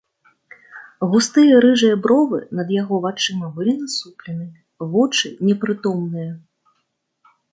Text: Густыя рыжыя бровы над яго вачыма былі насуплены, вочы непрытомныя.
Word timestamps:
Густыя 1.09 1.59
рыжыя 1.65 1.95
бровы 2.05 2.39
над 2.61 2.67
яго 2.81 2.95
вачыма 3.05 3.51
былі 3.59 3.73
насуплены, 3.83 4.47
вочы 4.97 5.27
непрытомныя. 5.51 6.29